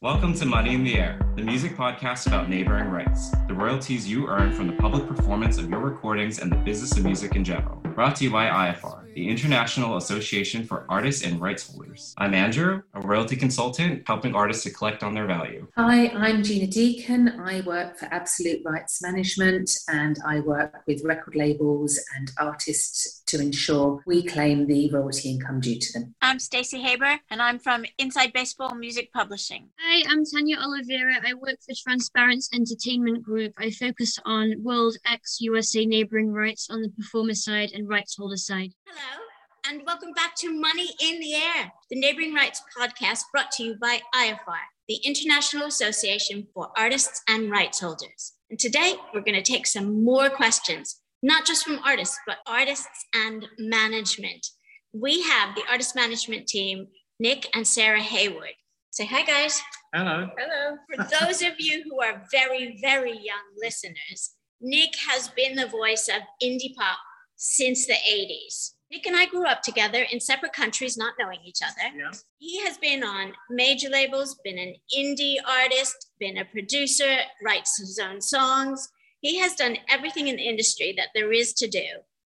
[0.00, 4.28] Welcome to Money in the Air, the music podcast about neighboring rights, the royalties you
[4.28, 7.82] earn from the public performance of your recordings and the business of music in general.
[7.98, 12.14] Brought to you by IFR, the International Association for Artists and Rights Holders.
[12.16, 15.66] I'm Andrew, a royalty consultant helping artists to collect on their value.
[15.76, 17.40] Hi, I'm Gina Deacon.
[17.40, 23.40] I work for Absolute Rights Management and I work with record labels and artists to
[23.40, 26.14] ensure we claim the royalty income due to them.
[26.22, 29.70] I'm Stacey Haber and I'm from Inside Baseball Music Publishing.
[29.80, 31.16] Hi, I'm Tanya Oliveira.
[31.26, 33.54] I work for Transparence Entertainment Group.
[33.58, 38.36] I focus on World X USA neighboring rights on the performer side and rights holder
[38.36, 38.72] side.
[38.86, 39.22] Hello,
[39.66, 43.76] and welcome back to Money in the Air, the neighboring rights podcast brought to you
[43.80, 48.34] by IFR, the International Association for Artists and Rights Holders.
[48.50, 53.06] And today we're going to take some more questions, not just from artists, but artists
[53.14, 54.46] and management.
[54.92, 58.56] We have the artist management team, Nick and Sarah Heyward.
[58.90, 59.60] Say hi, guys.
[59.94, 60.28] Hello.
[60.36, 60.76] Hello.
[60.94, 66.08] For those of you who are very, very young listeners, Nick has been the voice
[66.08, 66.98] of indie pop
[67.38, 68.72] since the 80s.
[68.90, 71.96] Nick and I grew up together in separate countries, not knowing each other.
[71.96, 72.10] Yeah.
[72.38, 77.98] He has been on major labels, been an indie artist, been a producer, writes his
[77.98, 78.88] own songs.
[79.20, 81.84] He has done everything in the industry that there is to do,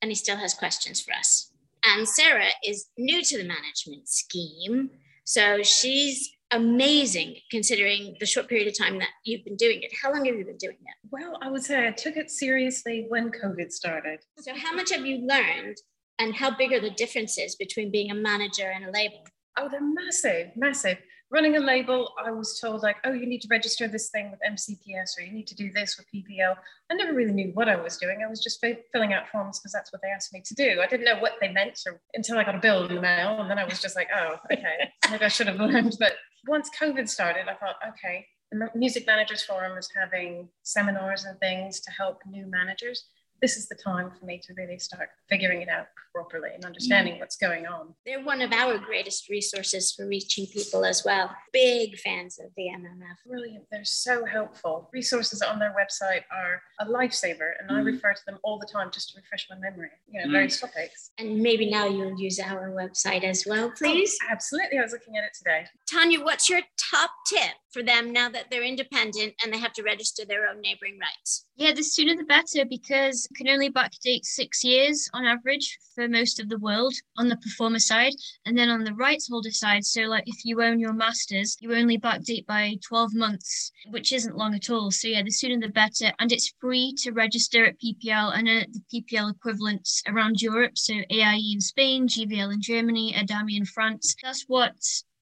[0.00, 1.50] and he still has questions for us.
[1.84, 4.90] And Sarah is new to the management scheme,
[5.24, 9.90] so she's amazing considering the short period of time that you've been doing it.
[10.00, 11.08] How long have you been doing it?
[11.10, 14.20] Well, I would say I took it seriously when COVID started.
[14.38, 15.78] So, how much have you learned,
[16.18, 19.24] and how big are the differences between being a manager and a label?
[19.58, 20.98] Oh, they're massive, massive.
[21.30, 24.38] Running a label, I was told, like, oh, you need to register this thing with
[24.46, 26.54] MCPS or you need to do this with PPL.
[26.90, 28.18] I never really knew what I was doing.
[28.22, 30.82] I was just fi- filling out forms because that's what they asked me to do.
[30.82, 33.40] I didn't know what they meant or, until I got a bill in the mail.
[33.40, 35.96] And then I was just like, oh, okay, maybe I should have learned.
[35.98, 41.38] But once COVID started, I thought, okay, the Music Managers Forum is having seminars and
[41.40, 43.04] things to help new managers.
[43.42, 47.18] This is the time for me to really start figuring it out properly and understanding
[47.18, 47.92] what's going on.
[48.06, 51.34] They're one of our greatest resources for reaching people as well.
[51.52, 53.16] Big fans of the MMF.
[53.26, 53.64] Brilliant.
[53.72, 54.88] They're so helpful.
[54.92, 57.86] Resources on their website are a lifesaver, and I Mhm.
[57.86, 59.90] refer to them all the time just to refresh my memory.
[60.06, 60.32] You know, Mm.
[60.32, 61.10] various topics.
[61.18, 64.16] And maybe now you'll use our website as well, please.
[64.22, 64.78] Oh, absolutely.
[64.78, 65.66] I was looking at it today.
[65.90, 69.82] Tanya, what's your top tip for them now that they're independent and they have to
[69.82, 71.46] register their own neighboring rights?
[71.56, 76.08] Yeah, the sooner the better because it can only backdate six years on average for
[76.08, 78.12] most of the world on the performer side.
[78.46, 81.74] And then on the rights holder side, so like if you own your masters, you
[81.74, 84.90] only backdate by 12 months, which isn't long at all.
[84.90, 86.12] So yeah, the sooner the better.
[86.18, 90.76] And it's free to register at PPL and at the PPL equivalents around Europe.
[90.76, 94.16] So AIE in Spain, GVL in Germany, Adami in France.
[94.22, 94.74] That's what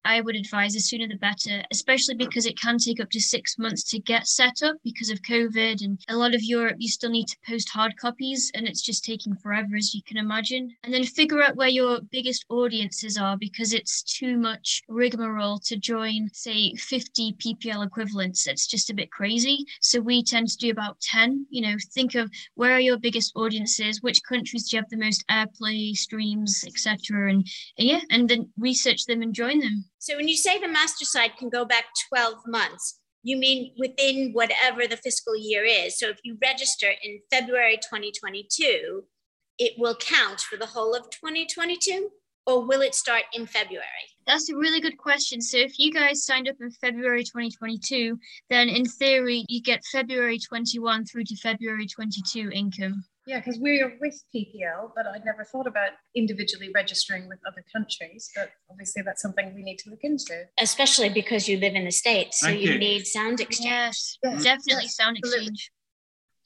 [0.03, 3.57] I would advise the sooner the better, especially because it can take up to six
[3.57, 5.83] months to get set up because of COVID.
[5.83, 9.05] And a lot of Europe, you still need to post hard copies, and it's just
[9.05, 10.75] taking forever, as you can imagine.
[10.83, 15.77] And then figure out where your biggest audiences are because it's too much rigmarole to
[15.77, 18.47] join, say, 50 PPL equivalents.
[18.47, 19.65] It's just a bit crazy.
[19.81, 21.45] So we tend to do about 10.
[21.49, 24.97] You know, think of where are your biggest audiences, which countries do you have the
[24.97, 27.29] most airplay, streams, etc.
[27.29, 27.47] And,
[27.77, 29.85] and yeah, and then research them and join them.
[30.01, 34.31] So when you say the master side can go back 12 months, you mean within
[34.33, 35.99] whatever the fiscal year is.
[35.99, 39.03] So if you register in February 2022,
[39.59, 42.09] it will count for the whole of 2022
[42.47, 43.85] or will it start in February?
[44.25, 45.39] That's a really good question.
[45.39, 48.17] So if you guys signed up in February 2022,
[48.49, 53.03] then in theory you get February 21 through to February 22 income.
[53.27, 58.29] Yeah, because we're with PPL, but I'd never thought about individually registering with other countries.
[58.35, 60.45] But obviously, that's something we need to look into.
[60.59, 62.79] Especially because you live in the States, so you you.
[62.79, 63.69] need sound exchange.
[63.69, 65.47] Yes, Yes, definitely yes, sound absolutely.
[65.47, 65.71] exchange.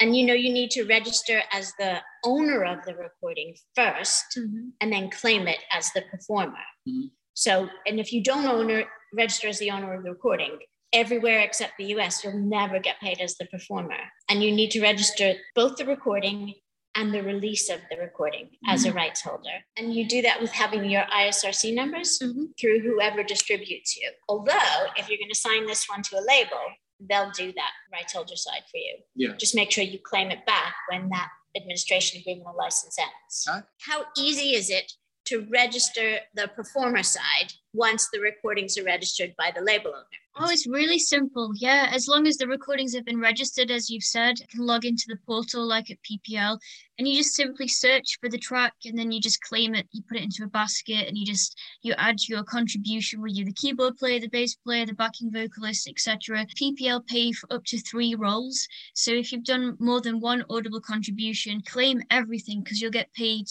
[0.01, 4.71] And you know you need to register as the owner of the recording 1st Mhm.
[4.81, 6.65] and then claim it as the performer.
[6.87, 7.11] Mhm.
[7.33, 10.59] So, and if you don't own it, register as the owner of the recording,
[10.91, 14.11] everywhere except the US, you'll never get paid as the performer.
[14.29, 16.55] And you need to register both the recording
[16.95, 19.63] and the release of the recording as a rights holder.
[19.77, 22.57] And you do that with having your ISRC numbers Mhm.
[22.59, 24.11] through whoever distributes you.
[24.29, 26.61] Although, if you're going to sign this one to a label,
[26.99, 28.97] they'll do that rights holder side for you.
[29.15, 29.35] Yeah.
[29.35, 33.45] Just make sure you claim it back when that administration agreement or license ends.
[33.49, 33.65] Okay.
[33.81, 34.93] How easy is it
[35.25, 40.05] to register the performer side once the recordings are registered by the label owner?
[40.37, 41.53] Oh, it's really simple.
[41.55, 44.83] Yeah, as long as the recordings have been registered, as you've said, you can log
[44.83, 46.59] into the portal like at PPL,
[46.97, 49.87] and you just simply search for the track, and then you just claim it.
[49.91, 53.45] You put it into a basket, and you just you add your contribution with you,
[53.45, 56.45] the keyboard player, the bass player, the backing vocalist, etc.
[56.61, 58.67] PPL pay for up to three roles.
[58.93, 63.47] So if you've done more than one audible contribution, claim everything because you'll get paid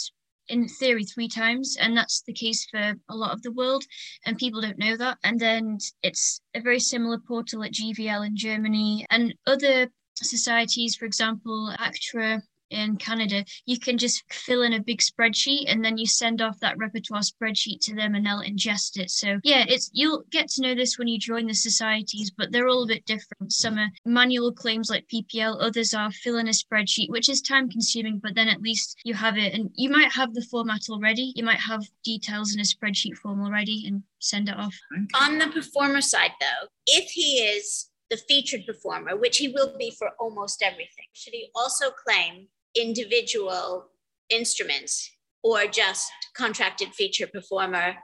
[0.48, 3.84] in theory three times and that's the case for a lot of the world
[4.26, 5.18] and people don't know that.
[5.24, 11.06] And then it's a very similar portal at gvl in germany and other societies for
[11.06, 12.42] example actra
[12.74, 16.58] in Canada, you can just fill in a big spreadsheet and then you send off
[16.60, 19.10] that repertoire spreadsheet to them and they'll ingest it.
[19.10, 22.68] So yeah, it's you'll get to know this when you join the societies, but they're
[22.68, 23.52] all a bit different.
[23.52, 27.68] Some are manual claims like PPL, others are fill in a spreadsheet, which is time
[27.68, 31.32] consuming, but then at least you have it and you might have the format already.
[31.36, 34.74] You might have details in a spreadsheet form already and send it off.
[35.20, 39.90] On the performer side though, if he is the featured performer, which he will be
[39.90, 43.86] for almost everything, should he also claim individual
[44.30, 45.10] instruments
[45.42, 47.94] or just contracted feature performer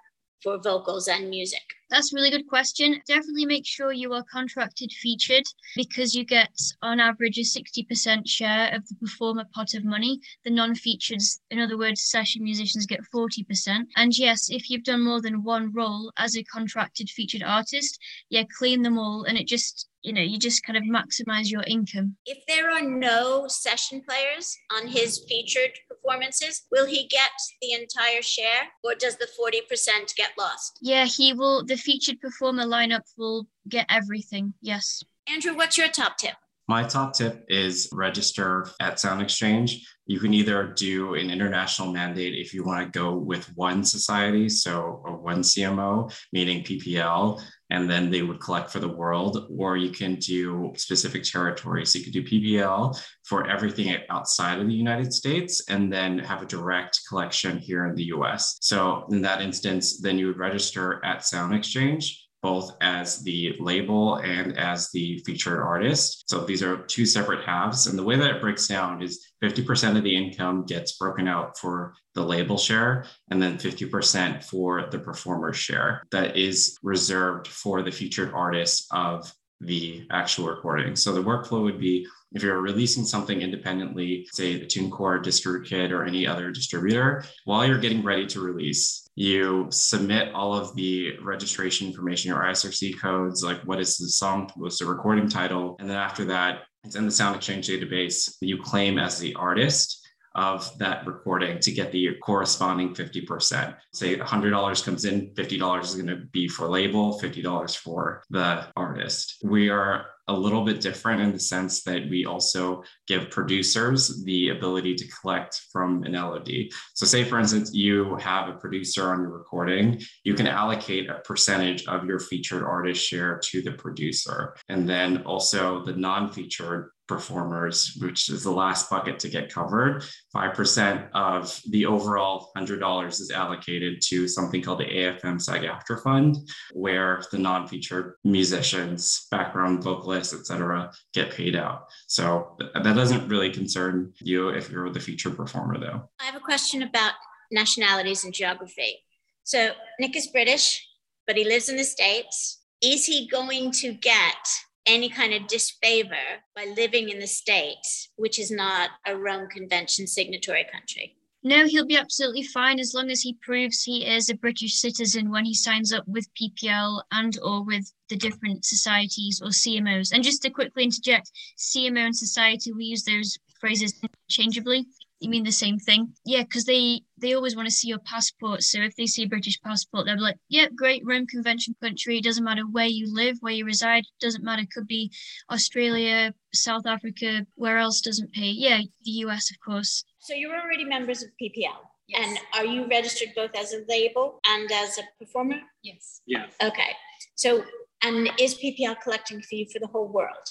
[0.43, 1.63] for vocals and music?
[1.91, 3.01] That's a really good question.
[3.07, 5.45] Definitely make sure you are contracted featured
[5.75, 6.51] because you get,
[6.83, 10.21] on average, a 60% share of the performer pot of money.
[10.45, 13.87] The non featured, in other words, session musicians get 40%.
[13.97, 17.99] And yes, if you've done more than one role as a contracted featured artist,
[18.29, 19.25] yeah, clean them all.
[19.25, 22.17] And it just you know, you just kind of maximize your income.
[22.25, 28.23] If there are no session players on his featured performances, will he get the entire
[28.23, 30.79] share or does the 40% get lost?
[30.81, 31.65] Yeah, he will.
[31.65, 34.55] The featured performer lineup will get everything.
[34.61, 35.03] Yes.
[35.29, 36.35] Andrew, what's your top tip?
[36.69, 39.85] My top tip is register at Sound Exchange.
[40.07, 44.49] You can either do an international mandate if you want to go with one society,
[44.49, 49.77] so or one CMO, meaning PPL, and then they would collect for the world, or
[49.77, 51.93] you can do specific territories.
[51.93, 56.43] So you could do PPL for everything outside of the United States and then have
[56.43, 58.59] a direct collection here in the US.
[58.61, 64.17] So in that instance, then you would register at Sound Exchange both as the label
[64.17, 66.25] and as the featured artist.
[66.29, 67.87] So these are two separate halves.
[67.87, 71.59] And the way that it breaks down is 50% of the income gets broken out
[71.59, 77.83] for the label share, and then 50% for the performer share that is reserved for
[77.83, 80.97] the featured artist of the actual recording.
[80.97, 86.05] So the workflow would be if you're releasing something independently, say the TuneCore, DistroKid, or
[86.05, 91.89] any other distributor, while you're getting ready to release, you submit all of the registration
[91.89, 95.77] information, your ISRC codes, like what is the song, what's the recording title.
[95.81, 98.37] And then after that, it's in the Sound Exchange database.
[98.41, 99.97] You claim as the artist
[100.37, 103.77] of that recording to get the corresponding 50%.
[103.93, 109.43] Say $100 comes in, $50 is going to be for label, $50 for the artist.
[109.45, 114.51] We are a little bit different in the sense that we also give producers the
[114.51, 116.49] ability to collect from an LOD.
[116.95, 121.21] So, say for instance, you have a producer on your recording, you can allocate a
[121.25, 124.55] percentage of your featured artist share to the producer.
[124.69, 130.05] And then also the non featured performers, which is the last bucket to get covered.
[130.35, 136.37] 5% of the overall $100 is allocated to something called the AFM SAG AFTRA Fund,
[136.73, 141.87] where the non featured musicians, background vocalists, etc., get paid out.
[142.07, 146.09] So that doesn't really concern you if you're the featured performer, though.
[146.21, 147.15] I have a question about
[147.51, 149.01] nationalities and geography.
[149.43, 150.87] So Nick is British,
[151.27, 152.61] but he lives in the States.
[152.81, 154.47] Is he going to get
[154.87, 160.07] any kind of disfavor by living in the States, which is not a Rome Convention
[160.07, 161.17] signatory country.
[161.43, 165.31] No, he'll be absolutely fine as long as he proves he is a British citizen
[165.31, 170.13] when he signs up with PPL and or with the different societies or CMOs.
[170.13, 174.87] And just to quickly interject, CMO and society, we use those phrases interchangeably
[175.21, 176.15] you mean the same thing?
[176.25, 178.63] Yeah, because they they always want to see your passport.
[178.63, 182.19] So if they see a British passport, they'll be like, "Yeah, great, Rome Convention country.
[182.19, 184.05] It doesn't matter where you live, where you reside.
[184.21, 184.63] Doesn't matter.
[184.73, 185.13] Could be
[185.51, 188.51] Australia, South Africa, where else doesn't pay.
[188.51, 190.05] Yeah, the US, of course.
[190.19, 191.81] So you're already members of PPL.
[192.09, 192.27] Yes.
[192.27, 195.61] And are you registered both as a label and as a performer?
[195.83, 196.23] Yes.
[196.27, 196.47] Yeah.
[196.63, 196.91] Okay.
[197.37, 197.65] So,
[198.03, 200.47] and is PPL collecting for you for the whole world?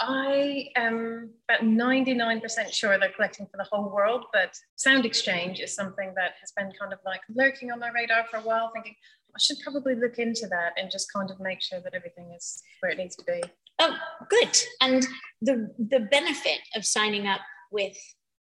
[0.00, 5.74] I am about 99% sure they're collecting for the whole world, but Sound Exchange is
[5.74, 8.94] something that has been kind of like lurking on my radar for a while, thinking
[9.34, 12.62] I should probably look into that and just kind of make sure that everything is
[12.80, 13.42] where it needs to be.
[13.80, 13.96] Oh,
[14.28, 14.56] good.
[14.80, 15.06] And
[15.42, 17.40] the, the benefit of signing up
[17.70, 17.96] with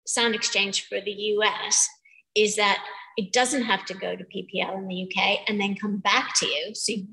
[0.07, 1.87] Sound Exchange for the US
[2.35, 2.83] is that
[3.17, 6.45] It doesn't have to go to PPL in the UK and then come back to
[6.45, 6.73] you.
[6.73, 7.07] So you,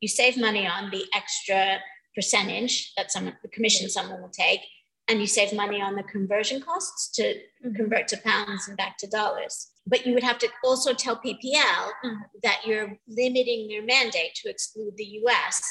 [0.00, 1.80] you save money on the extra
[2.18, 4.60] percentage that someone, the commission someone will take,
[5.06, 7.76] and you save money on the conversion costs to mm-hmm.
[7.76, 9.68] convert to pounds and back to dollars.
[9.86, 11.42] But you would have to also tell PPL
[12.04, 12.14] mm-hmm.
[12.42, 15.62] that you're limiting their mandate to exclude the US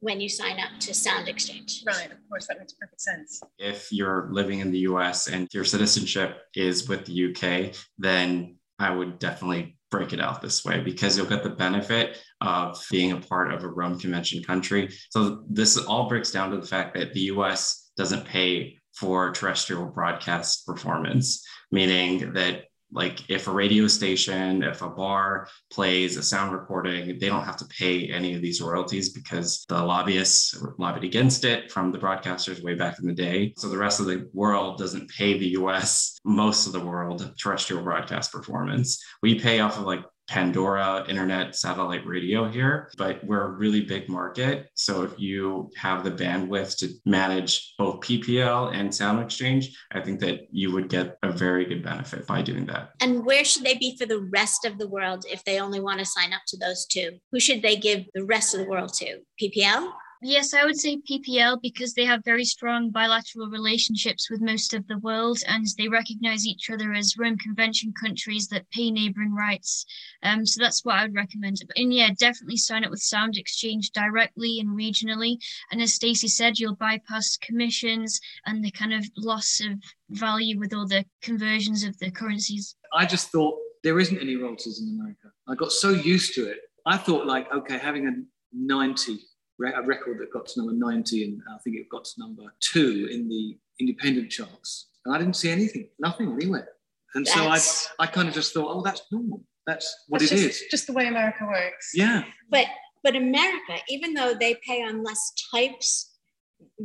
[0.00, 1.82] when you sign up to Sound Exchange.
[1.86, 3.40] Right, of course, that makes perfect sense.
[3.58, 8.90] If you're living in the US and your citizenship is with the UK, then I
[8.90, 13.16] would definitely break it out this way because you'll get the benefit of being a
[13.16, 14.90] part of a Rome Convention country.
[15.10, 19.86] So this all breaks down to the fact that the US doesn't pay for terrestrial
[19.86, 26.52] broadcast performance, meaning that like if a radio station if a bar plays a sound
[26.52, 31.44] recording they don't have to pay any of these royalties because the lobbyists lobbied against
[31.44, 33.52] it from the broadcasters way back in the day.
[33.56, 37.82] So the rest of the world doesn't pay the us most of the world terrestrial
[37.82, 39.02] broadcast performance.
[39.22, 44.08] We pay off of like Pandora internet satellite radio here, but we're a really big
[44.08, 44.70] market.
[44.74, 50.20] So if you have the bandwidth to manage both PPL and Sound Exchange, I think
[50.20, 52.90] that you would get a very good benefit by doing that.
[53.00, 56.00] And where should they be for the rest of the world if they only want
[56.00, 57.18] to sign up to those two?
[57.32, 59.20] Who should they give the rest of the world to?
[59.40, 59.92] PPL?
[60.22, 64.86] Yes, I would say PPL because they have very strong bilateral relationships with most of
[64.86, 69.84] the world and they recognize each other as Rome Convention countries that pay neighboring rights.
[70.22, 71.56] Um, so that's what I would recommend.
[71.76, 75.36] And yeah, definitely sign up with Sound Exchange directly and regionally.
[75.70, 80.72] And as Stacey said, you'll bypass commissions and the kind of loss of value with
[80.72, 82.74] all the conversions of the currencies.
[82.92, 85.28] I just thought there isn't any royalties in America.
[85.46, 86.58] I got so used to it.
[86.86, 88.12] I thought like, okay, having a
[88.52, 89.18] 90
[89.60, 93.08] a record that got to number 90 and I think it got to number two
[93.10, 94.88] in the independent charts.
[95.04, 96.68] And I didn't see anything, nothing anywhere.
[97.14, 99.42] And that's, so I, I kind of just thought, oh, that's normal.
[99.66, 100.70] That's what that's it just, is.
[100.70, 101.90] Just the way America works.
[101.94, 102.24] Yeah.
[102.50, 102.66] But
[103.02, 106.12] but America, even though they pay on less types,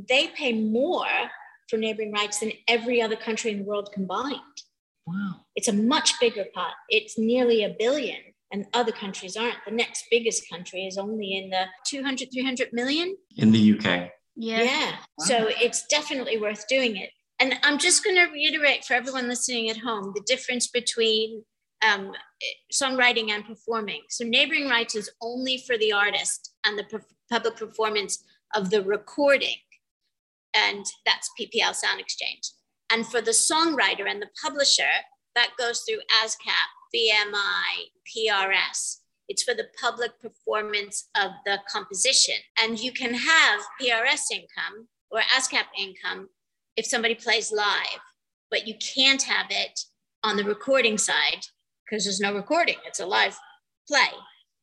[0.07, 1.07] they pay more
[1.67, 4.37] for neighboring rights than every other country in the world combined.
[5.07, 5.45] Wow.
[5.55, 6.73] It's a much bigger pot.
[6.89, 8.19] It's nearly a billion
[8.51, 9.57] and other countries aren't.
[9.65, 13.15] The next biggest country is only in the 200, 300 million.
[13.37, 14.11] In the UK.
[14.35, 14.63] Yeah.
[14.63, 14.91] Yeah.
[15.17, 15.25] Wow.
[15.25, 17.09] So it's definitely worth doing it.
[17.39, 21.43] And I'm just going to reiterate for everyone listening at home the difference between
[21.87, 22.11] um,
[22.71, 24.01] songwriting and performing.
[24.09, 29.55] So neighboring rights is only for the artist and the public performance of the recording.
[30.53, 32.51] And that's PPL Sound Exchange.
[32.91, 34.83] And for the songwriter and the publisher,
[35.33, 38.97] that goes through ASCAP BMI, PRS.
[39.27, 42.35] It's for the public performance of the composition.
[42.61, 46.29] And you can have PRS income or ASCAP income
[46.75, 47.99] if somebody plays live,
[48.49, 49.79] but you can't have it
[50.23, 51.45] on the recording side
[51.85, 52.75] because there's no recording.
[52.85, 53.37] It's a live
[53.87, 54.09] play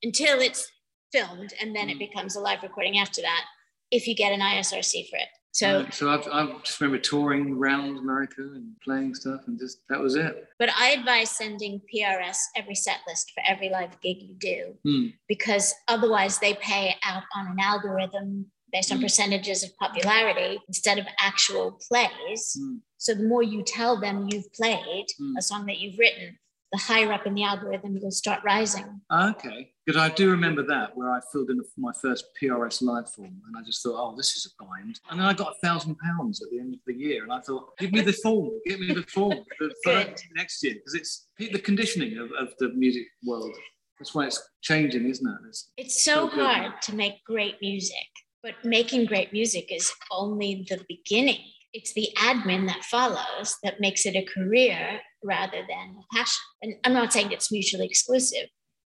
[0.02, 0.70] until it's
[1.12, 1.98] filmed and then it hmm.
[2.00, 3.44] becomes a live recording after that
[3.90, 5.28] if you get an ISRC for it.
[5.52, 9.80] So, uh, so I've, I just remember touring around America and playing stuff, and just
[9.88, 10.48] that was it.
[10.58, 15.14] But I advise sending PRS every set list for every live gig you do, mm.
[15.26, 19.02] because otherwise they pay out on an algorithm based on mm.
[19.02, 22.56] percentages of popularity instead of actual plays.
[22.60, 22.80] Mm.
[22.98, 25.36] So the more you tell them you've played hmm.
[25.38, 26.36] a song that you've written,
[26.72, 29.00] the higher up in the algorithm you'll start rising.
[29.12, 33.40] Okay, because I do remember that where I filled in my first PRS live form,
[33.46, 35.00] and I just thought, oh, this is a bind.
[35.10, 37.40] And then I got a thousand pounds at the end of the year, and I
[37.40, 39.38] thought, give me the form, give me the form
[39.84, 43.54] for, next year, because it's the conditioning of, of the music world.
[43.98, 45.48] That's why it's changing, isn't it?
[45.48, 48.06] It's, it's so, so hard to make great music,
[48.42, 51.40] but making great music is only the beginning
[51.74, 56.42] it's the admin that follows that makes it a career rather than a passion.
[56.62, 58.48] And I'm not saying it's mutually exclusive,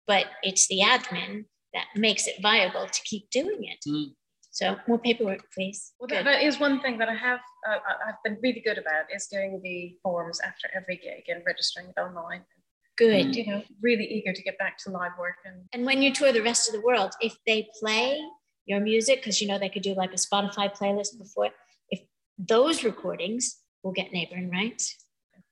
[0.06, 3.78] but it's the admin that makes it viable to keep doing it.
[3.88, 4.12] Mm.
[4.50, 5.92] So more paperwork, please.
[5.98, 9.06] Well, that, that is one thing that I have uh, I've been really good about
[9.12, 12.44] is doing the forms after every gig and registering it online.
[12.96, 13.26] Good.
[13.26, 13.34] Mm.
[13.34, 15.34] You know, really eager to get back to live work.
[15.44, 18.20] And, and when you tour the rest of the world, if they play
[18.66, 21.50] your music, because you know they could do like a Spotify playlist before,
[21.90, 22.00] if
[22.38, 25.03] those recordings will get neighboring rights,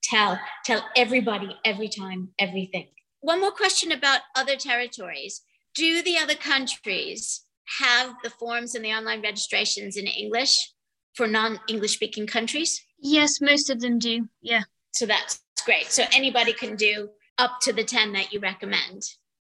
[0.02, 2.88] tell tell everybody every time everything.
[3.20, 5.42] One more question about other territories.
[5.74, 7.44] Do the other countries
[7.80, 10.72] have the forms and the online registrations in english
[11.14, 12.82] for non-english speaking countries?
[12.98, 14.62] Yes most of them do yeah.
[14.92, 15.86] So that's great.
[15.86, 19.02] So anybody can do up to the 10 that you recommend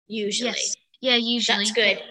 [0.07, 0.51] usually.
[0.51, 0.75] Yes.
[1.01, 1.57] yeah usually.
[1.59, 2.01] That's good.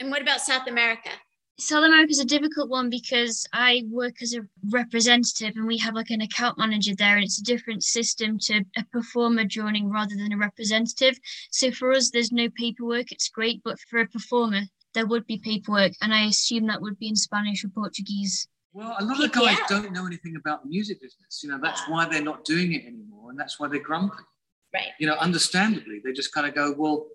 [0.00, 1.10] And what about south america
[1.58, 5.94] South America is a difficult one because I work as a representative and we have
[5.94, 10.16] like an account manager there, and it's a different system to a performer joining rather
[10.16, 11.16] than a representative.
[11.52, 13.12] So for us, there's no paperwork.
[13.12, 14.62] It's great, but for a performer,
[14.94, 18.48] there would be paperwork, and I assume that would be in Spanish or Portuguese.
[18.72, 21.40] Well, a lot of guys don't know anything about the music business.
[21.44, 24.24] You know, that's why they're not doing it anymore, and that's why they're grumpy.
[24.72, 24.88] Right.
[24.98, 27.06] You know, understandably, they just kind of go, well,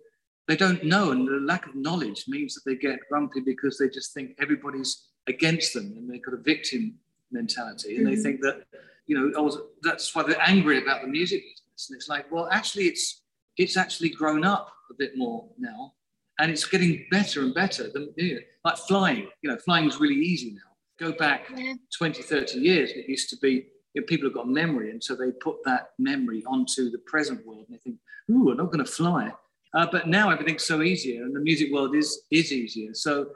[0.49, 3.87] they don't know, and the lack of knowledge means that they get grumpy because they
[3.87, 6.95] just think everybody's against them, and they've got a victim
[7.31, 8.15] mentality, and mm-hmm.
[8.15, 8.63] they think that,
[9.05, 11.89] you know, oh, that's why they're angry about the music business.
[11.89, 13.21] And it's like, well, actually, it's
[13.57, 15.93] it's actually grown up a bit more now,
[16.39, 17.89] and it's getting better and better.
[17.93, 21.73] Than, you know, like flying, you know, flying is really easy now go back yeah.
[21.97, 25.15] 20, 30 years, it used to be you know, people have got memory, and so
[25.15, 27.97] they put that memory onto the present world, and they think,
[28.29, 29.31] "Ooh, I'm not going to fly."
[29.73, 32.93] Uh, but now everything's so easier, and the music world is is easier.
[32.93, 33.27] So,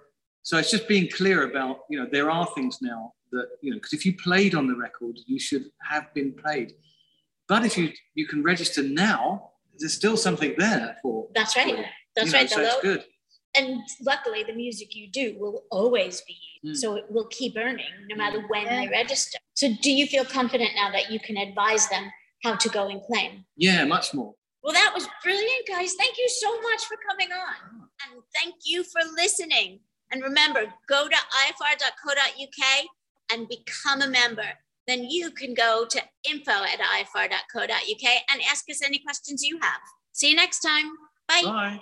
[0.42, 3.78] so it's just being clear about you know there are things now that you know
[3.78, 6.74] because if you played on the record, you should have been played.
[7.48, 11.28] But if you you can register now, there's still something there for.
[11.36, 11.76] That's right.
[11.76, 11.86] For,
[12.16, 12.50] That's you know, right.
[12.50, 13.06] So it's good
[13.56, 16.76] and luckily the music you do will always be mm.
[16.76, 18.48] so it will keep earning no matter hmm.
[18.48, 22.12] when they register so do you feel confident now that you can advise them
[22.44, 25.94] how to go and claim yeah much more well that was brilliant guys.
[25.96, 27.88] Thank you so much for coming on.
[28.06, 29.80] And thank you for listening.
[30.12, 32.86] And remember go to ifr.co.uk
[33.32, 34.48] and become a member.
[34.88, 39.82] Then you can go to info at ifr.co.uk and ask us any questions you have.
[40.12, 40.92] See you next time.
[41.28, 41.42] Bye.
[41.44, 41.80] Bye